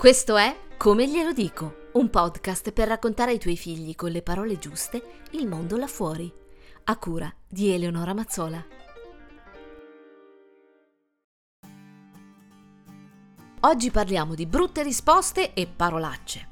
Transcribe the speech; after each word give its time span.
Questo 0.00 0.38
è 0.38 0.56
Come 0.78 1.06
glielo 1.06 1.34
dico, 1.34 1.88
un 1.92 2.08
podcast 2.08 2.72
per 2.72 2.88
raccontare 2.88 3.32
ai 3.32 3.38
tuoi 3.38 3.58
figli 3.58 3.94
con 3.94 4.10
le 4.10 4.22
parole 4.22 4.56
giuste 4.56 5.20
il 5.32 5.46
mondo 5.46 5.76
là 5.76 5.86
fuori, 5.86 6.32
a 6.84 6.96
cura 6.96 7.30
di 7.46 7.70
Eleonora 7.70 8.14
Mazzola. 8.14 8.64
Oggi 13.60 13.90
parliamo 13.90 14.34
di 14.34 14.46
brutte 14.46 14.82
risposte 14.82 15.52
e 15.52 15.66
parolacce. 15.66 16.48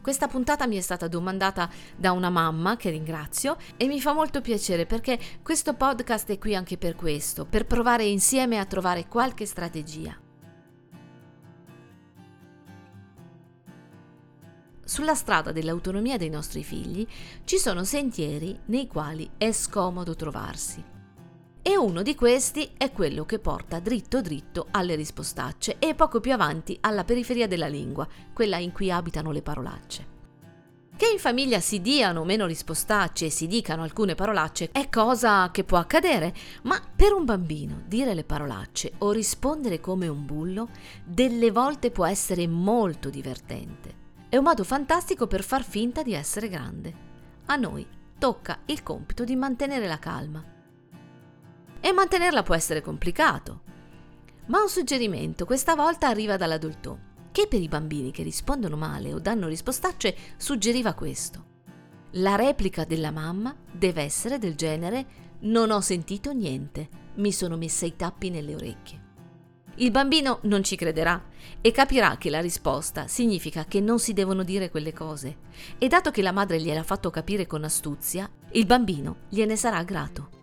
Questa 0.00 0.28
puntata 0.28 0.68
mi 0.68 0.76
è 0.76 0.80
stata 0.80 1.08
domandata 1.08 1.68
da 1.96 2.12
una 2.12 2.30
mamma 2.30 2.76
che 2.76 2.90
ringrazio 2.90 3.56
e 3.76 3.88
mi 3.88 4.00
fa 4.00 4.12
molto 4.12 4.40
piacere 4.40 4.86
perché 4.86 5.18
questo 5.42 5.74
podcast 5.74 6.30
è 6.30 6.38
qui 6.38 6.54
anche 6.54 6.78
per 6.78 6.94
questo, 6.94 7.44
per 7.44 7.66
provare 7.66 8.04
insieme 8.04 8.60
a 8.60 8.66
trovare 8.66 9.08
qualche 9.08 9.46
strategia. 9.46 10.21
Sulla 14.92 15.14
strada 15.14 15.52
dell'autonomia 15.52 16.18
dei 16.18 16.28
nostri 16.28 16.62
figli 16.62 17.06
ci 17.44 17.56
sono 17.56 17.82
sentieri 17.82 18.58
nei 18.66 18.86
quali 18.86 19.26
è 19.38 19.50
scomodo 19.50 20.14
trovarsi. 20.14 20.84
E 21.62 21.76
uno 21.78 22.02
di 22.02 22.14
questi 22.14 22.72
è 22.76 22.92
quello 22.92 23.24
che 23.24 23.38
porta 23.38 23.80
dritto 23.80 24.20
dritto 24.20 24.66
alle 24.70 24.94
rispostacce 24.94 25.76
e 25.78 25.94
poco 25.94 26.20
più 26.20 26.34
avanti 26.34 26.76
alla 26.82 27.04
periferia 27.04 27.48
della 27.48 27.68
lingua, 27.68 28.06
quella 28.34 28.58
in 28.58 28.70
cui 28.70 28.90
abitano 28.90 29.30
le 29.30 29.40
parolacce. 29.40 30.06
Che 30.94 31.08
in 31.08 31.18
famiglia 31.18 31.60
si 31.60 31.80
diano 31.80 32.22
meno 32.24 32.44
rispostacce 32.44 33.24
e 33.24 33.30
si 33.30 33.46
dicano 33.46 33.84
alcune 33.84 34.14
parolacce 34.14 34.68
è 34.72 34.90
cosa 34.90 35.50
che 35.50 35.64
può 35.64 35.78
accadere, 35.78 36.34
ma 36.64 36.78
per 36.94 37.14
un 37.14 37.24
bambino 37.24 37.80
dire 37.86 38.12
le 38.12 38.24
parolacce 38.24 38.92
o 38.98 39.10
rispondere 39.10 39.80
come 39.80 40.06
un 40.06 40.26
bullo 40.26 40.68
delle 41.02 41.50
volte 41.50 41.90
può 41.90 42.04
essere 42.04 42.46
molto 42.46 43.08
divertente. 43.08 44.01
È 44.32 44.38
un 44.38 44.44
modo 44.44 44.64
fantastico 44.64 45.26
per 45.26 45.42
far 45.42 45.62
finta 45.62 46.02
di 46.02 46.14
essere 46.14 46.48
grande. 46.48 46.94
A 47.48 47.56
noi 47.56 47.86
tocca 48.18 48.60
il 48.64 48.82
compito 48.82 49.24
di 49.24 49.36
mantenere 49.36 49.86
la 49.86 49.98
calma. 49.98 50.42
E 51.78 51.92
mantenerla 51.92 52.42
può 52.42 52.54
essere 52.54 52.80
complicato. 52.80 53.60
Ma 54.46 54.62
un 54.62 54.70
suggerimento 54.70 55.44
questa 55.44 55.74
volta 55.74 56.08
arriva 56.08 56.38
dall'adulto, 56.38 56.98
che 57.30 57.46
per 57.46 57.60
i 57.60 57.68
bambini 57.68 58.10
che 58.10 58.22
rispondono 58.22 58.78
male 58.78 59.12
o 59.12 59.18
danno 59.18 59.48
rispostacce 59.48 60.16
suggeriva 60.38 60.94
questo. 60.94 61.44
La 62.12 62.34
replica 62.34 62.86
della 62.86 63.10
mamma 63.10 63.54
deve 63.70 64.00
essere 64.00 64.38
del 64.38 64.54
genere 64.54 65.06
non 65.40 65.70
ho 65.70 65.82
sentito 65.82 66.32
niente, 66.32 66.88
mi 67.16 67.32
sono 67.32 67.58
messa 67.58 67.84
i 67.84 67.96
tappi 67.96 68.30
nelle 68.30 68.54
orecchie. 68.54 69.10
Il 69.76 69.90
bambino 69.90 70.40
non 70.42 70.62
ci 70.62 70.76
crederà 70.76 71.30
e 71.60 71.70
capirà 71.70 72.18
che 72.18 72.28
la 72.28 72.40
risposta 72.40 73.06
significa 73.06 73.64
che 73.64 73.80
non 73.80 73.98
si 73.98 74.12
devono 74.12 74.42
dire 74.42 74.70
quelle 74.70 74.92
cose 74.92 75.38
e 75.78 75.88
dato 75.88 76.10
che 76.10 76.20
la 76.20 76.32
madre 76.32 76.60
gliel'ha 76.60 76.82
fatto 76.82 77.08
capire 77.08 77.46
con 77.46 77.64
astuzia, 77.64 78.30
il 78.52 78.66
bambino 78.66 79.20
gliene 79.30 79.56
sarà 79.56 79.82
grato. 79.82 80.40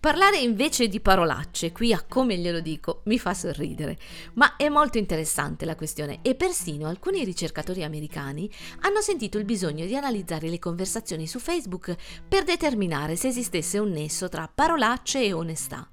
Parlare 0.00 0.38
invece 0.38 0.88
di 0.88 1.00
parolacce, 1.00 1.72
qui 1.72 1.92
a 1.92 2.04
come 2.06 2.36
glielo 2.36 2.60
dico, 2.60 3.00
mi 3.04 3.18
fa 3.18 3.32
sorridere, 3.32 3.98
ma 4.34 4.56
è 4.56 4.68
molto 4.68 4.98
interessante 4.98 5.64
la 5.64 5.76
questione 5.76 6.18
e 6.20 6.34
persino 6.34 6.88
alcuni 6.88 7.24
ricercatori 7.24 7.82
americani 7.82 8.50
hanno 8.80 9.00
sentito 9.00 9.38
il 9.38 9.46
bisogno 9.46 9.86
di 9.86 9.96
analizzare 9.96 10.50
le 10.50 10.58
conversazioni 10.58 11.26
su 11.26 11.38
Facebook 11.38 11.94
per 12.28 12.44
determinare 12.44 13.16
se 13.16 13.28
esistesse 13.28 13.78
un 13.78 13.92
nesso 13.92 14.28
tra 14.28 14.50
parolacce 14.52 15.24
e 15.24 15.32
onestà. 15.32 15.88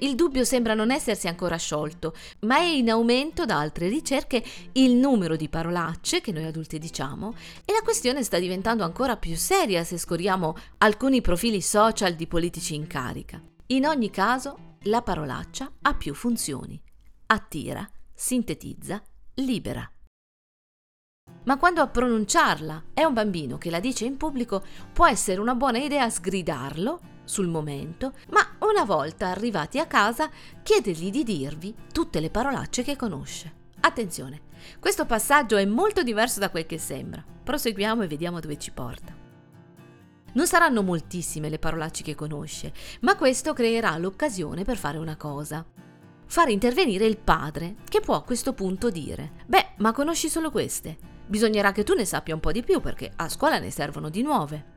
Il 0.00 0.14
dubbio 0.14 0.44
sembra 0.44 0.74
non 0.74 0.90
essersi 0.90 1.28
ancora 1.28 1.56
sciolto, 1.56 2.14
ma 2.40 2.58
è 2.58 2.64
in 2.64 2.90
aumento 2.90 3.44
da 3.44 3.58
altre 3.58 3.88
ricerche 3.88 4.42
il 4.72 4.92
numero 4.92 5.36
di 5.36 5.48
parolacce 5.48 6.20
che 6.20 6.32
noi 6.32 6.44
adulti 6.44 6.78
diciamo 6.78 7.34
e 7.64 7.72
la 7.72 7.82
questione 7.82 8.22
sta 8.22 8.38
diventando 8.38 8.84
ancora 8.84 9.16
più 9.16 9.36
seria 9.36 9.84
se 9.84 9.98
scorriamo 9.98 10.56
alcuni 10.78 11.20
profili 11.20 11.60
social 11.60 12.14
di 12.14 12.26
politici 12.26 12.74
in 12.74 12.86
carica. 12.86 13.40
In 13.68 13.86
ogni 13.86 14.10
caso, 14.10 14.76
la 14.82 15.02
parolaccia 15.02 15.70
ha 15.82 15.94
più 15.94 16.14
funzioni. 16.14 16.80
Attira, 17.26 17.88
sintetizza, 18.14 19.02
libera. 19.34 19.90
Ma 21.44 21.56
quando 21.58 21.80
a 21.80 21.88
pronunciarla 21.88 22.84
è 22.92 23.04
un 23.04 23.14
bambino 23.14 23.58
che 23.58 23.70
la 23.70 23.80
dice 23.80 24.04
in 24.04 24.16
pubblico, 24.16 24.64
può 24.92 25.06
essere 25.06 25.40
una 25.40 25.54
buona 25.54 25.78
idea 25.78 26.08
sgridarlo 26.08 27.14
sul 27.26 27.48
momento, 27.48 28.14
ma 28.30 28.56
una 28.60 28.84
volta 28.84 29.28
arrivati 29.28 29.78
a 29.78 29.86
casa 29.86 30.30
chiedergli 30.62 31.10
di 31.10 31.22
dirvi 31.22 31.74
tutte 31.92 32.20
le 32.20 32.30
parolacce 32.30 32.82
che 32.82 32.96
conosce. 32.96 33.64
Attenzione, 33.80 34.40
questo 34.80 35.04
passaggio 35.04 35.56
è 35.56 35.64
molto 35.66 36.02
diverso 36.02 36.40
da 36.40 36.48
quel 36.50 36.64
che 36.64 36.78
sembra. 36.78 37.22
Proseguiamo 37.44 38.02
e 38.02 38.06
vediamo 38.06 38.40
dove 38.40 38.58
ci 38.58 38.72
porta. 38.72 39.14
Non 40.32 40.46
saranno 40.46 40.82
moltissime 40.82 41.48
le 41.48 41.58
parolacce 41.58 42.02
che 42.02 42.14
conosce, 42.14 42.72
ma 43.00 43.16
questo 43.16 43.52
creerà 43.52 43.96
l'occasione 43.96 44.64
per 44.64 44.76
fare 44.76 44.98
una 44.98 45.16
cosa. 45.16 45.64
Fare 46.26 46.52
intervenire 46.52 47.06
il 47.06 47.16
padre, 47.16 47.76
che 47.88 48.00
può 48.00 48.16
a 48.16 48.22
questo 48.22 48.52
punto 48.52 48.90
dire: 48.90 49.32
Beh, 49.46 49.74
ma 49.76 49.92
conosci 49.92 50.28
solo 50.28 50.50
queste? 50.50 50.96
Bisognerà 51.26 51.72
che 51.72 51.84
tu 51.84 51.94
ne 51.94 52.04
sappia 52.04 52.34
un 52.34 52.40
po' 52.40 52.52
di 52.52 52.62
più 52.62 52.80
perché 52.80 53.10
a 53.16 53.28
scuola 53.28 53.58
ne 53.58 53.70
servono 53.70 54.10
di 54.10 54.22
nuove. 54.22 54.75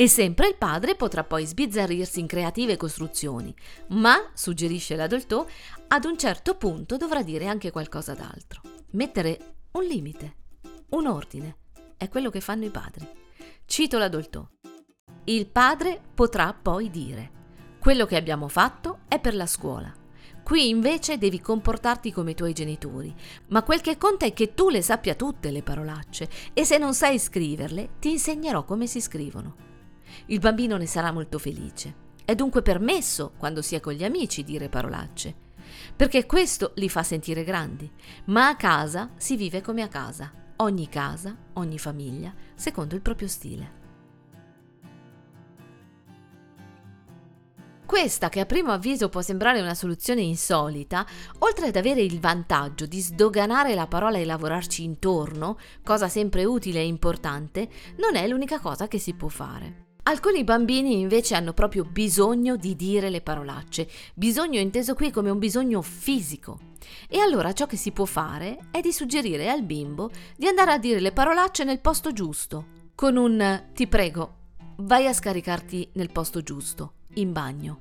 E 0.00 0.08
sempre 0.08 0.48
il 0.48 0.56
padre 0.56 0.94
potrà 0.94 1.24
poi 1.24 1.44
sbizzarrirsi 1.44 2.20
in 2.20 2.26
creative 2.26 2.78
costruzioni, 2.78 3.54
ma, 3.88 4.30
suggerisce 4.32 4.96
l'adulto, 4.96 5.46
ad 5.88 6.06
un 6.06 6.16
certo 6.16 6.56
punto 6.56 6.96
dovrà 6.96 7.22
dire 7.22 7.46
anche 7.46 7.70
qualcosa 7.70 8.14
d'altro. 8.14 8.62
Mettere 8.92 9.56
un 9.72 9.84
limite, 9.84 10.36
un 10.92 11.06
ordine. 11.06 11.56
È 11.98 12.08
quello 12.08 12.30
che 12.30 12.40
fanno 12.40 12.64
i 12.64 12.70
padri. 12.70 13.06
Cito 13.66 13.98
l'adulto. 13.98 14.52
Il 15.24 15.46
padre 15.48 16.00
potrà 16.14 16.54
poi 16.54 16.88
dire, 16.88 17.30
quello 17.78 18.06
che 18.06 18.16
abbiamo 18.16 18.48
fatto 18.48 19.00
è 19.06 19.20
per 19.20 19.34
la 19.34 19.44
scuola. 19.44 19.94
Qui 20.42 20.70
invece 20.70 21.18
devi 21.18 21.42
comportarti 21.42 22.10
come 22.10 22.30
i 22.30 22.34
tuoi 22.34 22.54
genitori, 22.54 23.14
ma 23.48 23.62
quel 23.62 23.82
che 23.82 23.98
conta 23.98 24.24
è 24.24 24.32
che 24.32 24.54
tu 24.54 24.70
le 24.70 24.80
sappia 24.80 25.14
tutte 25.14 25.50
le 25.50 25.62
parolacce 25.62 26.26
e 26.54 26.64
se 26.64 26.78
non 26.78 26.94
sai 26.94 27.18
scriverle 27.18 27.96
ti 27.98 28.12
insegnerò 28.12 28.64
come 28.64 28.86
si 28.86 29.02
scrivono. 29.02 29.68
Il 30.26 30.38
bambino 30.38 30.76
ne 30.76 30.86
sarà 30.86 31.12
molto 31.12 31.38
felice. 31.38 32.08
È 32.24 32.34
dunque 32.34 32.62
permesso, 32.62 33.32
quando 33.36 33.62
si 33.62 33.74
è 33.74 33.80
con 33.80 33.92
gli 33.92 34.04
amici, 34.04 34.44
dire 34.44 34.68
parolacce, 34.68 35.34
perché 35.96 36.26
questo 36.26 36.72
li 36.76 36.88
fa 36.88 37.02
sentire 37.02 37.42
grandi. 37.42 37.90
Ma 38.26 38.48
a 38.48 38.56
casa 38.56 39.10
si 39.16 39.36
vive 39.36 39.60
come 39.60 39.82
a 39.82 39.88
casa, 39.88 40.32
ogni 40.56 40.88
casa, 40.88 41.36
ogni 41.54 41.78
famiglia, 41.78 42.32
secondo 42.54 42.94
il 42.94 43.00
proprio 43.00 43.28
stile. 43.28 43.78
Questa, 47.84 48.28
che 48.28 48.38
a 48.38 48.46
primo 48.46 48.70
avviso 48.70 49.08
può 49.08 49.20
sembrare 49.20 49.60
una 49.60 49.74
soluzione 49.74 50.20
insolita, 50.20 51.04
oltre 51.40 51.66
ad 51.66 51.74
avere 51.74 52.00
il 52.00 52.20
vantaggio 52.20 52.86
di 52.86 53.00
sdoganare 53.00 53.74
la 53.74 53.88
parola 53.88 54.16
e 54.16 54.24
lavorarci 54.24 54.84
intorno, 54.84 55.58
cosa 55.82 56.08
sempre 56.08 56.44
utile 56.44 56.78
e 56.78 56.86
importante, 56.86 57.68
non 57.96 58.14
è 58.14 58.28
l'unica 58.28 58.60
cosa 58.60 58.86
che 58.86 59.00
si 59.00 59.14
può 59.14 59.26
fare. 59.26 59.89
Alcuni 60.04 60.44
bambini 60.44 60.98
invece 60.98 61.34
hanno 61.34 61.52
proprio 61.52 61.84
bisogno 61.84 62.56
di 62.56 62.74
dire 62.74 63.10
le 63.10 63.20
parolacce, 63.20 63.88
bisogno 64.14 64.58
inteso 64.58 64.94
qui 64.94 65.10
come 65.10 65.30
un 65.30 65.38
bisogno 65.38 65.82
fisico. 65.82 66.58
E 67.08 67.18
allora 67.18 67.52
ciò 67.52 67.66
che 67.66 67.76
si 67.76 67.92
può 67.92 68.06
fare 68.06 68.68
è 68.70 68.80
di 68.80 68.92
suggerire 68.92 69.50
al 69.50 69.62
bimbo 69.62 70.10
di 70.36 70.46
andare 70.46 70.72
a 70.72 70.78
dire 70.78 71.00
le 71.00 71.12
parolacce 71.12 71.64
nel 71.64 71.80
posto 71.80 72.12
giusto, 72.12 72.66
con 72.94 73.16
un 73.16 73.68
ti 73.74 73.86
prego, 73.86 74.36
vai 74.78 75.06
a 75.06 75.12
scaricarti 75.12 75.90
nel 75.94 76.10
posto 76.10 76.42
giusto, 76.42 76.94
in 77.14 77.32
bagno. 77.32 77.80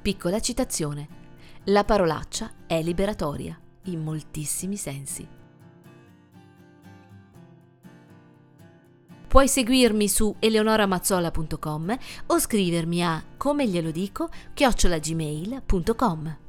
Piccola 0.00 0.40
citazione. 0.40 1.22
La 1.64 1.84
parolaccia 1.84 2.52
è 2.66 2.82
liberatoria, 2.82 3.58
in 3.84 4.02
moltissimi 4.02 4.76
sensi. 4.76 5.26
Puoi 9.34 9.48
seguirmi 9.48 10.06
su 10.06 10.36
eleonoramazzola.com 10.38 11.98
o 12.26 12.38
scrivermi 12.38 13.02
a 13.02 13.20
come 13.36 13.66
glielo 13.66 13.90
dico 13.90 14.28
chiocciolagmail.com. 14.54 16.43